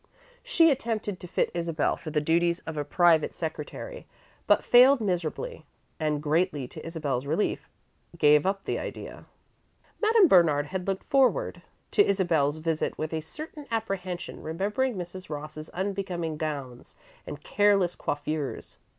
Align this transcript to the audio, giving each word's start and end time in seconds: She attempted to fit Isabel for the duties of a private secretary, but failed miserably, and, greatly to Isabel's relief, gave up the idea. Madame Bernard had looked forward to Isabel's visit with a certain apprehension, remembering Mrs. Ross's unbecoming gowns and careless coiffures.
She 0.41 0.71
attempted 0.71 1.19
to 1.19 1.27
fit 1.27 1.51
Isabel 1.53 1.95
for 1.95 2.09
the 2.09 2.19
duties 2.19 2.57
of 2.65 2.75
a 2.75 2.83
private 2.83 3.35
secretary, 3.35 4.07
but 4.47 4.63
failed 4.63 4.99
miserably, 4.99 5.63
and, 5.99 6.23
greatly 6.23 6.67
to 6.69 6.83
Isabel's 6.83 7.27
relief, 7.27 7.69
gave 8.17 8.43
up 8.43 8.63
the 8.63 8.79
idea. 8.79 9.25
Madame 10.01 10.27
Bernard 10.27 10.65
had 10.65 10.87
looked 10.87 11.03
forward 11.03 11.61
to 11.91 12.03
Isabel's 12.03 12.57
visit 12.57 12.97
with 12.97 13.13
a 13.13 13.21
certain 13.21 13.67
apprehension, 13.69 14.41
remembering 14.41 14.95
Mrs. 14.95 15.29
Ross's 15.29 15.69
unbecoming 15.69 16.35
gowns 16.35 16.95
and 17.27 17.43
careless 17.43 17.95
coiffures. 17.95 18.77